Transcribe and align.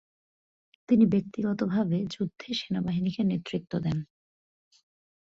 তিনি 0.89 1.05
ব্যক্তিগতভাবে 1.05 1.97
যুদ্ধে 2.13 2.49
সেনাবাহিনীকে 2.53 3.21
নেতৃত্ব 3.23 3.73
দেন। 3.79 3.97